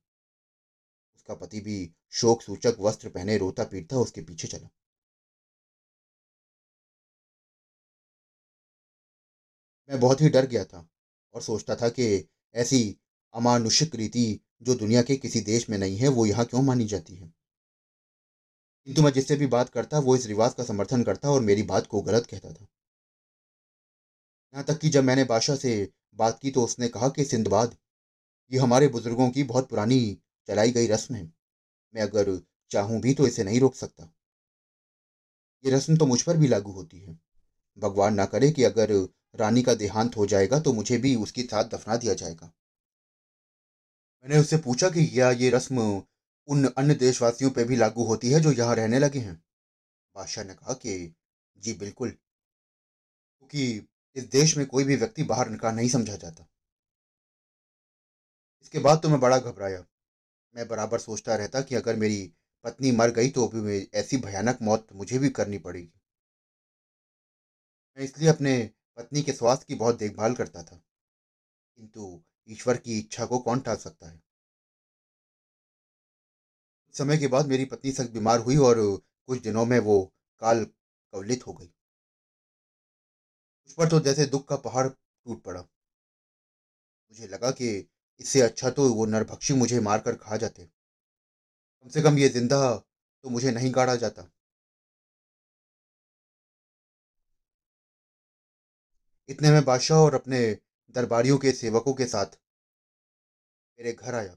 उसका 1.16 1.34
पति 1.34 1.60
भी 1.60 1.94
शोक 2.10 2.42
सूचक 2.42 2.76
वस्त्र 2.80 3.08
पहने 3.08 3.38
रोता 3.38 3.64
पीटता 3.64 3.96
उसके 3.96 4.20
पीछे 4.20 4.48
चला। 4.48 4.68
मैं 9.90 10.00
बहुत 10.00 10.20
ही 10.20 10.28
डर 10.28 10.46
गया 10.46 10.64
था 10.64 10.88
और 11.34 11.42
सोचता 11.42 11.76
था 11.76 11.88
कि 11.88 12.28
ऐसी 12.54 12.96
अमानुषिक 13.34 13.94
रीति 13.94 14.40
जो 14.62 14.74
दुनिया 14.74 15.02
के 15.02 15.16
किसी 15.16 15.40
देश 15.40 15.70
में 15.70 15.78
नहीं 15.78 15.96
है, 15.96 16.08
वो 16.08 16.26
यहाँ 16.26 16.44
क्यों 16.44 16.62
मानी 16.62 16.84
जाती 16.84 17.14
है? 17.14 17.32
किंतु 18.84 19.02
मैं 19.02 19.12
जिससे 19.12 19.36
भी 19.36 19.46
बात 19.46 19.68
करता, 19.68 19.98
वो 19.98 20.16
इस 20.16 20.26
रिवाज 20.26 20.54
का 20.54 20.64
समर्थन 20.64 21.02
करता 21.02 21.30
और 21.30 21.40
मेरी 21.40 21.62
बात 21.62 21.86
को 21.86 22.02
गलत 22.02 22.26
कहता 22.26 22.52
था। 22.52 22.66
यहाँ 24.54 24.64
तक 24.64 24.78
कि 24.78 24.88
जब 24.88 25.04
मैंने 25.04 25.24
बादशाह 25.24 25.56
से 25.56 25.92
बात 26.14 26.38
की 26.38 26.50
तो 26.50 26.64
उसने 26.64 26.88
कहा 26.88 27.08
कि 27.08 27.24
सिंधबाद, 27.24 27.76
ये 28.52 28.58
हमारे 28.58 28.88
बुज़ुर्गों 28.88 29.30
की 29.30 29.42
बहुत 29.42 29.68
पुरानी 29.68 30.18
चलाई 30.48 30.70
गई 30.70 30.86
रस्म 30.86 31.14
है। 31.14 31.32
मैं 31.94 32.02
अगर 32.02 32.40
चाहूँ 32.70 33.00
भी 33.00 33.14
तो 33.14 33.26
इसे 33.26 33.44
नहीं 33.44 33.60
रोक 33.60 33.74
सकता। 33.74 34.12
ये 35.64 35.70
रस्म 35.70 35.96
तो 35.96 36.06
मुझ 36.06 36.22
पर 36.22 36.36
भी 36.36 36.48
लागू 36.48 36.72
होती 36.72 37.00
है। 37.00 37.18
भगवान 37.78 38.14
ना 38.14 38.24
करे 38.26 38.50
कि 38.50 38.64
अगर 38.64 38.92
रानी 39.34 39.62
का 39.62 39.74
देहांत 39.74 40.16
हो 40.16 40.26
जाएगा 40.26 40.60
तो 40.60 40.72
मुझे 40.72 40.98
भी 40.98 41.14
उसके 41.16 41.42
साथ 41.42 41.64
दफना 41.64 41.96
दिया 41.96 42.14
जाएगा। 42.14 42.52
मैंने 44.24 44.40
उससे 44.40 44.56
पूछा 44.56 44.88
कि 44.88 45.06
क्या 45.06 45.30
ये 45.30 45.50
रस्म 45.50 46.02
उन 46.48 46.64
अन्य 46.64 46.94
देशवासियों 46.94 47.50
पर 47.50 47.64
भी 47.64 47.76
लागू 47.76 48.04
होती 48.04 48.30
है 48.30 48.40
जो 48.40 48.52
यहाँ 48.52 48.74
रहने 48.76 48.98
लगे 48.98 49.18
हैं? 49.18 49.42
बादशाह 50.14 50.44
ने 50.44 50.54
कहा 50.54 50.74
कि, 50.74 51.14
जी, 51.58 51.74
बिल्कुल। 51.74 52.10
क्योंकि 52.10 53.88
इस 54.16 54.24
देश 54.30 54.56
में 54.56 54.66
कोई 54.66 54.84
भी 54.84 54.96
व्यक्ति 54.96 55.22
बाहर 55.22 55.56
का 55.56 55.70
नहीं 55.70 55.88
समझा 55.88 56.16
जाता 56.16 56.46
इसके 58.62 58.78
बाद 58.78 59.00
तो 59.02 59.08
मैं 59.08 59.20
बड़ा 59.20 59.38
घबराया 59.38 59.84
मैं 60.54 60.66
बराबर 60.68 60.98
सोचता 60.98 61.36
रहता 61.36 61.60
कि 61.60 61.74
अगर 61.74 61.96
मेरी 61.96 62.32
पत्नी 62.64 62.90
मर 62.92 63.10
गई 63.10 63.30
तो 63.30 63.46
भी 63.48 63.78
ऐसी 63.94 64.16
भयानक 64.16 64.58
मौत 64.62 64.92
मुझे 64.92 65.18
भी 65.18 65.28
करनी 65.30 65.58
पड़ेगी। 65.58 65.92
मैं 67.98 68.04
इसलिए 68.04 68.28
अपने 68.28 68.58
पत्नी 68.96 69.22
के 69.22 69.32
स्वास्थ्य 69.32 69.64
की 69.68 69.74
बहुत 69.74 69.98
देखभाल 69.98 70.34
करता 70.34 70.62
था, 70.62 70.76
किंतु 71.78 72.22
ईश्वर 72.48 72.76
की 72.76 72.98
इच्छा 72.98 73.26
को 73.26 73.38
कौन 73.38 73.60
टाल 73.60 73.76
सकता 73.76 74.10
है? 74.10 74.20
समय 76.94 77.18
के 77.18 77.26
बाद 77.28 77.46
मेरी 77.46 77.64
पत्नी 77.64 77.92
सख्त 77.92 78.10
बीमार 78.10 78.40
हुई 78.40 78.56
और 78.58 78.76
कुछ 79.26 79.42
दिनों 79.42 79.64
में 79.66 79.78
वो 79.80 80.02
काल 80.42 80.64
कवलित 80.64 81.46
हो 81.46 81.52
गई। 81.52 81.72
पर 83.72 83.88
तो 83.88 84.00
जैसे 84.00 84.26
दुख 84.26 84.48
का 84.48 84.56
पहाड़ 84.58 84.86
टूट 84.88 85.42
पड़ा। 85.44 85.60
मुझे 87.12 87.26
लगा 87.28 87.50
कि 87.52 87.68
इससे 88.20 88.40
अच्छा 88.40 88.70
तो 88.70 88.88
वो 88.94 89.06
नरभक्षी 89.06 89.54
मुझे 89.54 89.80
मारकर 89.80 90.14
खा 90.16 90.36
जाते। 90.36 90.64
कम 90.64 91.88
से 91.88 92.02
कम 92.02 92.18
ये 92.18 92.28
ज़िंदा 92.28 92.58
तो 92.76 93.30
मुझे 93.30 93.50
नहीं 93.50 93.72
गाड़ा 93.74 93.94
जाता। 93.96 94.30
इतने 99.28 99.50
में 99.50 99.64
बादशाह 99.64 99.98
और 99.98 100.14
अपने 100.14 100.40
दरबारियों 100.94 101.38
के 101.38 101.52
सेवकों 101.52 101.92
के 101.94 102.06
साथ 102.06 102.38
मेरे 103.78 103.92
घर 103.92 104.14
आया। 104.14 104.36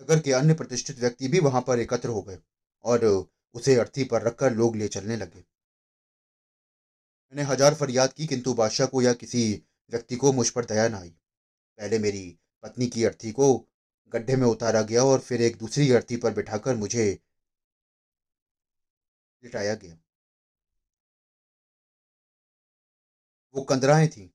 नगर 0.00 0.20
के 0.20 0.32
अन्य 0.32 0.54
प्रतिष्ठित 0.54 0.98
व्यक्ति 0.98 1.28
भी 1.28 1.40
वहाँ 1.40 1.60
पर 1.62 1.78
एकत्र 1.80 2.08
हो 2.08 2.22
गए 2.22 2.38
और 2.84 3.04
उसे 3.54 3.74
अर्थी 3.80 4.04
पर 4.04 4.22
रखकर 4.22 4.52
लोग 4.52 4.76
ले 4.76 4.88
चलने 4.88 5.16
लगे। 5.16 5.44
मैंने 7.32 7.42
हज़ार 7.42 7.74
फरियाद 7.74 8.12
की 8.12 8.26
किंतु 8.26 8.54
बादशाह 8.54 8.86
को 8.86 9.02
या 9.02 9.12
किसी 9.14 9.44
व्यक्ति 9.92 10.16
को 10.16 10.32
मुझ 10.32 10.48
पर 10.50 10.64
दया 10.64 10.88
न 10.88 10.94
आई। 10.94 11.08
पहले 11.78 11.98
मेरी 11.98 12.24
पत्नी 12.64 12.86
की 12.86 13.04
अर्थी 13.04 13.32
को 13.32 13.54
गड्ढे 14.12 14.36
में 14.36 14.46
उतारा 14.46 14.82
गया 14.82 15.04
और 15.04 15.20
फिर 15.20 15.42
एक 15.42 15.56
दूसरी 15.58 15.90
अर्थी 15.92 16.16
पर 16.16 16.34
बिठाकर 16.34 16.76
मुझे 16.76 17.06
लिटाया 19.42 19.74
गया। 19.74 19.96
वो 23.54 23.62
कंदराएँ 23.62 24.08
थीं, 24.08 24.28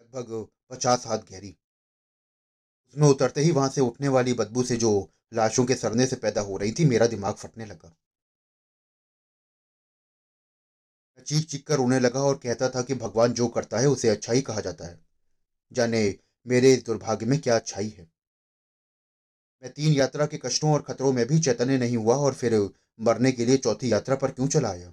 लगभग 0.00 0.46
पचास 0.70 1.06
हाथ 1.06 1.18
गहरी। 1.30 1.56
उसमें 2.88 3.08
उतरते 3.08 3.40
ही 3.40 3.50
वहाँ 3.50 3.68
से 3.68 3.80
उठने 3.80 4.08
वाली 4.08 4.32
बदबू 4.34 4.62
से 4.62 4.76
जो 4.76 4.90
लाशों 5.34 5.64
के 5.64 5.74
सड़ने 5.74 6.06
से 6.06 6.16
पैदा 6.16 6.40
हो 6.40 6.56
रही 6.56 6.72
थी, 6.72 6.84
मेरा 6.84 7.06
दिमाग 7.06 7.34
फटने 7.34 7.66
लगा। 7.66 7.94
मैं 11.26 11.40
चीख-चीख 11.40 11.66
कर 11.66 11.76
रोने 11.76 12.00
लगा 12.00 12.20
और 12.20 12.36
कहता 12.38 12.68
था 12.68 12.82
कि 12.82 12.94
भगवान 12.94 13.32
जो 13.32 13.48
करता 13.48 13.78
है 13.78 13.86
उसे 13.86 14.08
अच्छा 14.08 14.32
ही 14.32 14.42
कहा 14.42 14.60
जाता 14.60 14.86
है। 14.86 15.04
जाने 15.72 16.18
मेरे 16.46 16.76
दुर्भाग्य 16.76 17.26
में 17.26 17.40
क्या 17.40 17.56
अच्छाई 17.56 17.88
है। 17.88 18.10
मैं 19.62 19.72
तीन 19.72 19.92
यात्रा 19.92 20.26
के 20.26 20.38
कष्टों 20.38 20.72
और 20.72 20.82
खतरों 20.82 21.12
में 21.12 21.26
भी 21.26 21.40
चैतन्य 21.40 21.78
नहीं 21.78 21.96
हुआ 21.96 22.16
और 22.16 22.34
फिर 22.34 22.70
मरने 23.00 23.32
के 23.32 23.44
लिए 23.44 23.56
चौथी 23.56 23.92
यात्रा 23.92 24.16
पर 24.16 24.30
क्यों 24.30 24.48
चला 24.48 24.70
आया? 24.70 24.90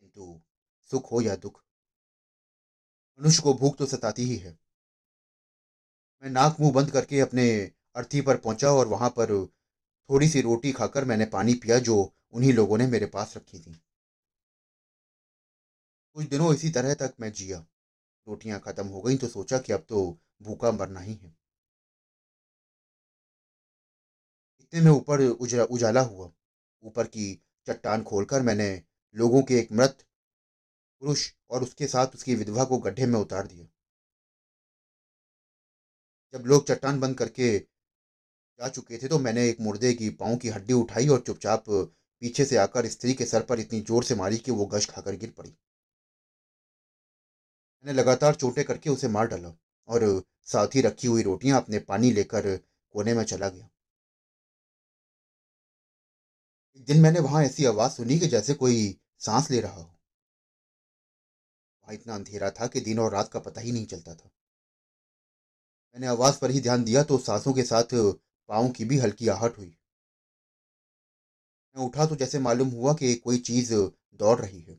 किंतु 0.00 0.40
सुख 0.90 1.12
हो 1.12 1.20
या 1.20 1.36
दुख, 1.36 1.64
मनुष्य 3.20 3.42
को 3.42 3.54
भूख 3.54 3.76
तो 3.76 3.86
सताती 3.86 4.24
ही 4.24 4.36
है। 4.36 4.58
मैं 6.22 6.30
नाक 6.30 6.56
मुँह 6.60 6.72
बंद 6.72 6.90
करके 6.90 7.20
अपने 7.20 7.72
अर्थी 7.96 8.20
पर 8.20 8.36
पहुँचा 8.36 8.70
और 8.70 8.88
वहाँ 8.88 9.10
पर 9.10 9.46
थोड़ी 10.10 10.28
सी 10.28 10.40
रोटी 10.40 10.72
खाकर 10.72 11.04
मैंने 11.04 11.26
पानी 11.26 11.54
पिया 11.54 11.78
जो 11.78 12.14
उन्हीं 12.32 12.52
लोगों 12.52 12.78
ने 12.78 12.86
मेरे 12.86 13.06
पास 13.06 13.36
रखी 13.36 13.58
थी। 13.58 13.82
कुछ 16.16 16.26
दिनों 16.28 16.52
इसी 16.54 16.70
तरह 16.70 16.94
तक 16.94 17.14
मैं 17.20 17.32
जिया। 17.32 17.58
रोटियाँ 18.26 18.60
खत्म 18.60 18.86
हो 18.86 19.00
गईं 19.02 19.16
तो 19.18 19.28
सोचा 19.28 19.58
कि 19.58 19.72
अब 19.72 19.84
तो 19.88 20.04
भूखा 20.42 20.70
मरना 20.72 21.00
ही 21.00 21.14
है। 21.14 21.34
इतने 24.60 24.80
में 24.80 24.90
ऊपर 24.90 25.20
उजला 25.20 25.64
उजाला 25.66 26.00
हुआ। 26.02 26.30
ऊपर 26.84 27.06
की 27.06 27.34
चट्टान 27.66 28.02
खोलकर 28.02 28.42
मैंने 28.42 28.70
लोगों 29.16 29.42
के 29.42 29.58
एक 29.58 29.72
मृत 29.72 30.04
पुरुष 31.02 31.30
और 31.50 31.62
उसके 31.62 31.86
साथ 31.86 32.14
उसकी 32.14 32.34
विधवा 32.34 32.64
को 32.64 32.78
गड्ढे 32.78 33.06
में 33.06 33.18
उतार 33.20 33.46
दिया। 33.46 33.66
जब 36.34 36.46
लोग 36.46 36.66
चट्टान 36.68 37.00
बंद 37.00 37.18
करके 37.18 37.58
जा 37.58 38.68
चुके 38.68 38.98
थे 38.98 39.08
तो 39.08 39.18
मैंने 39.18 39.48
एक 39.48 39.60
मुर्दे 39.60 39.92
की 39.94 40.08
पाँव 40.20 40.36
की 40.36 40.48
हड्डी 40.48 40.72
उठाई 40.74 41.08
और 41.08 41.20
चुपचाप 41.20 41.64
पीछे 41.68 42.44
से 42.44 42.56
आकर 42.58 42.86
स्त्री 42.88 43.14
के 43.14 43.26
सर 43.26 43.42
पर 43.42 43.60
इतनी 43.60 43.80
ज़ोर 43.80 44.04
से 44.04 44.14
मारी 44.14 44.38
कि 44.38 44.50
वो 44.50 44.66
गश 44.66 44.86
खाकर 44.90 45.16
गिर 45.16 45.30
पड़ी। 45.38 45.54
मैंने 47.84 47.98
लगातार 47.98 48.34
चोटें 48.34 48.64
करके 48.64 48.90
उसे 48.90 49.08
मार 49.08 49.26
डाला 49.28 49.52
और 49.88 50.04
साथ 50.46 50.74
ही 50.74 50.80
रखी 50.80 51.08
हुई 51.08 51.22
रोटियाँ 51.22 51.60
अपने 51.60 51.78
पानी 51.88 52.10
लेकर 52.12 52.56
कोने 52.94 53.14
में 53.14 53.24
चला 53.24 53.48
गया। 53.48 53.68
एक 56.76 56.84
दिन 56.86 57.00
मैंने 57.00 57.20
वहाँ 57.20 57.42
ऐसी 57.44 57.64
आवाज़ 57.64 57.92
सुनी 57.92 58.18
कि 58.18 58.26
जैसे 58.28 58.54
कोई 58.54 58.84
सांस 59.20 59.50
ले 59.50 59.60
रहा 59.60 59.72
हो। 59.74 59.90
वहाँ 61.84 61.94
इतना 61.94 62.14
अंधेरा 62.14 62.50
था 62.50 62.66
कि 62.66 62.80
दिन 62.80 62.98
और 62.98 63.12
रात 63.12 63.28
का 63.28 63.38
पता 63.40 63.60
ही 63.60 63.72
नहीं 63.72 63.86
चलता 63.86 64.14
था। 64.14 64.30
मैंने 65.96 66.06
आवाज़ 66.06 66.38
पर 66.38 66.50
ही 66.50 66.60
ध्यान 66.60 66.84
दिया 66.84 67.02
तो 67.02 67.18
सांसों 67.18 67.52
के 67.52 67.62
साथ 67.62 67.94
पाँव 68.48 68.70
की 68.70 68.84
भी 68.84 68.98
हल्की 68.98 69.28
आहट 69.28 69.58
हुई। 69.58 69.74
मैं 71.76 71.84
उठा 71.84 72.04
तो 72.06 72.16
जैसे 72.16 72.38
मालूम 72.38 72.68
हुआ 72.70 72.92
कि 72.94 73.14
कोई 73.16 73.38
चीज़ 73.40 73.72
दौड़ 73.74 74.38
रही 74.40 74.60
है। 74.60 74.74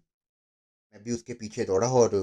मैं 0.93 1.03
भी 1.03 1.12
उसके 1.12 1.33
पीछे 1.33 1.65
दौड़ा 1.65 1.88
और 1.93 2.15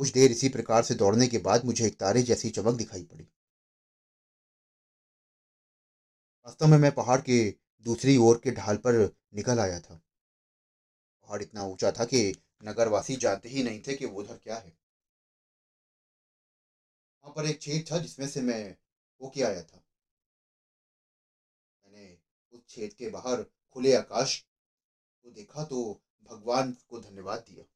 कुछ 0.00 0.12
देर 0.12 0.30
इसी 0.30 0.48
प्रकार 0.48 0.82
से 0.82 0.94
दौड़ने 0.94 1.26
के 1.26 1.38
बाद 1.38 1.64
मुझे 1.64 1.86
एक 1.86 1.98
तारे 1.98 2.22
जैसी 2.22 2.50
चमक 2.50 2.74
दिखाई 2.74 3.02
पड़ी। 3.02 3.24
वास्तव 6.46 6.66
में 6.66 6.76
मैं 6.78 6.90
पहाड़ 6.92 7.20
के 7.20 7.36
दूसरी 7.86 8.16
ओर 8.16 8.40
के 8.44 8.50
ढाल 8.50 8.76
पर 8.76 8.94
निकल 9.34 9.58
आया 9.58 9.80
था। 9.80 9.94
पहाड़ 11.22 11.42
इतना 11.42 11.64
ऊँचा 11.64 11.90
था 11.90 12.04
कि 12.04 12.22
नगरवासी 12.64 13.16
जानते 13.16 13.48
ही 13.48 13.62
नहीं 13.62 13.82
थे 13.82 13.94
कि 13.94 14.06
वो 14.06 14.20
उधर 14.20 14.36
क्या 14.36 14.56
है। 14.56 14.72
वहाँ 17.24 17.34
पर 17.36 17.46
एक 17.46 17.60
छेद 17.62 17.84
था 17.92 17.98
जिसमें 17.98 18.26
से 18.28 18.42
मैं 18.42 18.76
होके 19.20 19.42
आया 19.42 19.62
था। 19.62 19.82
मैंने 21.84 22.16
उस 22.52 22.60
छेद 22.68 22.92
के 22.92 23.10
बाहर 23.10 23.42
खुले 23.42 23.94
आकाश 23.94 24.38
को 25.24 25.30
देखा 25.30 25.64
तो 25.64 25.82
भगवान 26.30 26.72
को 26.88 27.00
धन्यवाद 27.00 27.44
दिया। 27.50 27.69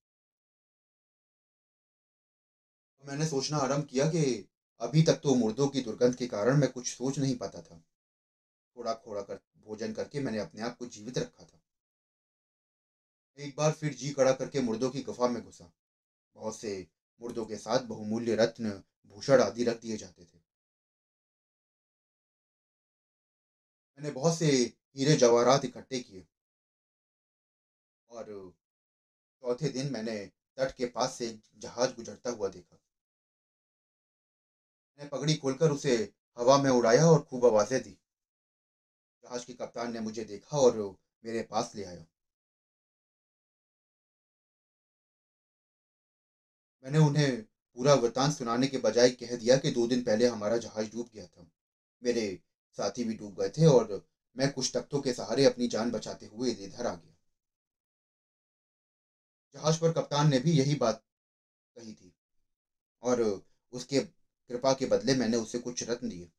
मैंने 3.04 3.28
सोचना 3.28 3.58
आरंभ 3.58 3.84
किया 3.84 4.08
कि 4.08 4.49
अभी 4.80 5.02
तक 5.02 5.14
तो 5.14 5.34
मुर्दों 5.34 5.68
की 5.68 5.80
दुर्गंध 5.80 6.14
के 6.14 6.26
कारण 6.26 6.56
मैं 6.56 6.73
कुछ 6.73 6.96
सोच 6.96 7.18
नहीं 7.18 7.37
पाता 7.37 7.62
था। 7.62 7.78
थोड़ा-थोड़ा 8.76 9.23
कर 9.23 9.34
भोजन 9.34 9.92
करके 9.92 10.20
मैंने 10.20 10.38
अपने 10.38 10.62
आप 10.62 10.76
को 10.76 10.87
जीवित 10.87 11.18
रखा 11.18 11.44
था। 11.44 11.61
एक 13.38 13.56
बार 13.56 13.73
फिर 13.73 13.94
जी 13.94 14.11
कड़ा 14.11 14.32
करके 14.32 14.61
मुर्दों 14.61 14.90
की 14.90 15.02
गुफा 15.02 15.28
में 15.28 15.44
घुसा। 15.44 15.73
बहुत 16.34 16.56
से 16.56 16.87
मुर्दों 17.20 17.46
के 17.46 17.56
साथ 17.56 17.78
बहुमूल्य 17.78 18.34
रत्न, 18.34 18.82
भूषण 19.06 19.42
आदि 19.42 19.64
रख 19.64 19.80
दिए 19.80 19.96
जाते 19.96 20.25
थे। 20.25 20.38
मैंने 23.99 24.11
बहुत 24.11 24.38
से 24.38 24.76
हीरे 24.96 25.16
जवाहरात 25.16 25.64
इकट्ठे 25.64 26.00
किए 26.00 26.26
और 28.11 28.54
चौथे 29.40 29.68
दिन 29.68 29.92
मैंने 29.92 30.30
तट 30.56 30.73
के 30.73 30.87
पास 30.87 31.12
से 31.12 31.28
एक 31.30 31.42
जहाज़ 31.58 31.94
गुजरता 31.94 32.30
हुआ 32.30 32.49
देखा। 32.49 32.83
मैंने 34.98 35.08
पगड़ी 35.08 35.34
खोलकर 35.34 35.70
उसे 35.70 35.94
हवा 36.36 36.56
में 36.58 36.70
उड़ाया 36.70 37.06
और 37.06 37.18
खूब 37.20 37.44
आवाज़ें 37.46 37.80
दी। 37.82 37.96
जहाज़ 39.24 39.44
के 39.44 39.52
कप्तान 39.54 39.92
ने 39.92 40.00
मुझे 40.00 40.24
देखा 40.24 40.56
और 40.58 40.78
मेरे 41.24 41.42
पास 41.44 41.74
ले 41.74 41.84
आया। 41.84 42.04
मैंने 46.84 46.98
उन्हें 46.98 47.40
पूरा 47.76 47.94
वृतांत 47.94 48.32
सुनाने 48.32 48.66
के 48.66 48.76
बजाय 48.78 49.10
कह 49.12 49.34
दिया 49.36 49.56
कि 49.56 49.70
2 49.70 49.86
दिन 49.86 50.00
पहले 50.02 50.26
हमारा 50.26 50.56
जहाज़ 50.58 50.90
डूब 50.90 51.06
गया 51.12 51.24
था। 51.26 51.46
मेरे 52.02 52.26
साथी 52.78 53.04
भी 53.04 53.14
डूब 53.14 53.34
गए 53.40 53.48
थे 53.50 53.66
और 53.68 54.00
मैं 54.36 54.48
कुछ 54.50 54.70
तख्तों 54.74 55.00
के 55.00 55.12
सहारे 55.12 55.44
अपनी 55.44 55.66
जान 55.68 55.90
बचाते 55.90 56.26
हुए 56.26 56.50
इधर 56.52 56.86
आ 56.86 56.94
गया। 56.94 57.14
जहाज़ 59.54 59.78
पर 59.78 59.90
कप्तान 59.90 60.28
ने 60.28 60.38
भी 60.38 60.50
यही 60.52 60.74
बात 60.76 61.00
कही 61.76 61.92
थी 61.92 62.12
और 63.02 63.20
उसके 63.72 64.00
कृपा 64.50 64.72
के 64.74 64.86
बदले 64.88 65.14
मैंने 65.14 65.36
उसे 65.36 65.58
कुछ 65.60 65.82
रत्न 65.82 66.08
दिए। 66.08 66.30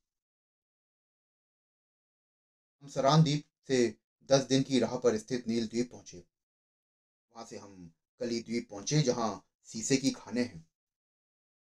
हम 2.82 2.88
सरान 2.88 3.22
द्वीप 3.22 3.42
से 3.68 3.80
10 4.28 4.46
दिन 4.46 4.62
की 4.62 4.78
राह 4.78 4.96
पर 4.98 5.16
स्थित 5.16 5.46
नील 5.48 5.66
द्वीप 5.66 5.90
पहुँचे। 5.90 6.22
वहाँ 7.34 7.44
से 7.44 7.56
हम 7.56 7.88
कली 8.20 8.38
द्वीप 8.40 8.66
पहुँचे, 8.70 9.00
जहाँ 9.02 9.30
शीशे 9.68 9.96
की 9.96 10.10
खाने 10.12 10.42
हैं 10.42 10.64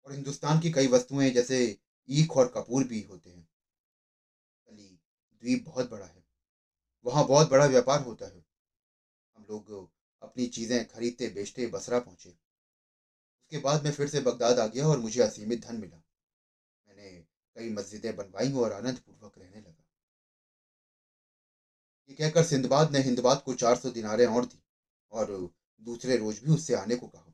और 0.05 0.11
हिंदुस्तान 0.13 0.59
की 0.59 0.69
कई 0.69 0.87
वस्तुएँ, 0.87 1.29
जैसे 1.31 1.57
ईख 2.09 2.37
और 2.37 2.51
कपूर 2.53 2.83
भी 2.83 3.01
होते 3.01 3.29
हैं। 3.29 3.45
कली 4.67 4.87
द्वीप 5.41 5.63
बहुत 5.65 5.89
बड़ा 5.89 6.05
है। 6.05 6.23
वहाँ 7.05 7.25
बहुत 7.25 7.49
बड़ा 7.49 7.65
व्यापार 7.67 8.01
होता 8.01 8.25
है। 8.27 8.41
हम 9.35 9.45
लोग 9.49 9.71
अपनी 10.21 10.47
चीज़ें 10.49 10.83
खरीदते, 10.85 11.29
बेचते, 11.29 11.67
बसरा 11.69 11.99
पहुँचे। 11.99 12.35
उसके 13.39 13.57
बाद 13.57 13.83
मैं 13.83 13.91
फिर 13.91 14.07
से 14.07 14.19
बगदाद 14.21 14.59
आ 14.59 14.65
गया 14.67 14.85
और 14.85 14.99
मुझे 14.99 15.21
असीमित 15.21 15.65
धन 15.65 15.75
मिला। 15.75 16.01
कई 17.55 17.69
मस्जिदें 17.69 18.15
बनवाई 18.15 18.51
और 18.53 18.73
आनंद 18.73 18.99
पूर्वक 18.99 19.37
रहने 19.37 19.59
लगा। 19.59 19.83
ये 22.09 22.15
कहकर 22.15 22.43
सिंधबाद 22.43 22.91
ने 22.91 22.99
हिंदबाद 22.99 23.41
को 23.41 23.53
चार 23.53 23.75
सौ 23.75 23.89
दिनारें 23.89 24.25
और 24.25 24.45
दी 24.45 24.61
और 25.11 25.31
दूसरे 25.81 26.17
रोज 26.17 26.39
भी 26.39 26.51
उससे 26.51 26.73
आने 26.75 26.95
को 26.95 27.07
कहा। 27.07 27.33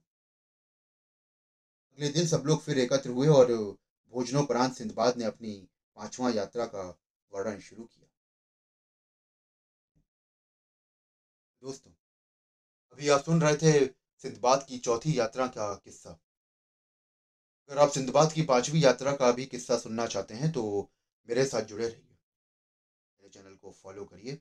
अगले 1.92 2.10
दिन 2.10 2.28
सब 2.28 2.44
लोग 2.46 2.62
फिर 2.62 2.80
एकत्र 2.80 3.10
हुए 3.10 3.28
और 3.28 3.52
भोजनोपरांत 4.14 4.74
सिंधबाद 4.74 5.18
ने 5.18 5.26
अपनी 5.26 5.54
पांचवा 5.98 6.30
यात्रा 6.30 6.66
का 6.66 6.84
वर्णन 7.32 7.60
शुरू 7.60 7.84
किया। 7.84 8.08
दोस्तों, 11.62 11.92
अभी 12.92 13.10
आप 13.10 13.24
सुन 13.24 13.42
रहे 13.42 13.56
थे 13.56 13.86
सिंदबाद 14.24 14.66
की 14.70 14.78
चौथी 14.80 15.18
यात्रा 15.20 15.48
का 15.48 15.74
किस्सा। 15.76 16.20
अगर 17.72 17.80
आप 17.82 17.90
सिंधबाद 17.90 18.32
की 18.32 18.42
पांचवी 18.44 18.84
यात्रा 18.84 19.12
का 19.14 19.32
भी 19.32 19.46
किस्सा 19.46 19.78
सुनना 19.78 20.06
चाहते 20.08 20.34
हैं 20.34 20.52
तो 20.52 20.64
मेरे 21.28 21.46
साथ 21.46 21.62
जुड़े 21.64 21.86
रहिए। 21.86 22.18
मेरे 23.20 23.30
चैनल 23.30 23.56
को 23.56 23.72
फॉलो 23.74 24.06
करिए। 24.06 24.34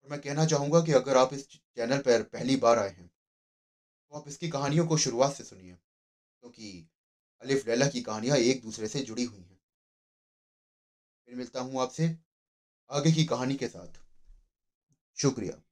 और 0.00 0.10
मैं 0.10 0.20
कहना 0.20 0.44
चाहूँगा 0.46 0.80
कि 0.80 0.92
अगर 0.92 1.16
आप 1.16 1.34
इस 1.34 1.46
चैनल 1.48 1.98
पर 2.00 2.22
पहली 2.28 2.56
बार 2.56 2.78
आए 2.78 2.90
हैं 2.90 3.06
तो 3.06 4.16
आप 4.16 4.28
इसकी 4.28 4.48
कहानियों 4.48 4.86
को 4.86 4.96
शुरुआत 4.98 5.32
से 5.32 5.44
सुनिए, 5.44 5.72
क्योंकि 5.72 6.88
तो 7.42 7.46
अलिफ 7.46 7.66
लैला 7.68 7.88
की 7.88 8.00
कहानियाँ 8.02 8.36
एक 8.38 8.62
दूसरे 8.62 8.88
से 8.88 9.00
जुड़ी 9.02 9.24
हुई 9.24 9.40
हैं। 9.40 9.58
फिर 11.28 11.36
मिलता 11.36 11.60
हूँ 11.60 11.80
आपसे 11.82 12.16
आगे 12.90 13.12
की 13.12 13.24
कहानी 13.24 13.54
के 13.56 13.68
साथ। 13.68 14.00
शुक्रिया। 15.16 15.63